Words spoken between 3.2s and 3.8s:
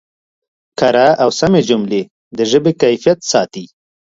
ساتي.